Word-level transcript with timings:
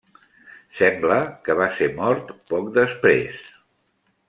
Sembla 0.79 1.17
que 1.47 1.57
va 1.61 1.67
ser 1.77 1.91
mort 1.99 2.33
poc 2.55 2.73
després. 2.81 3.41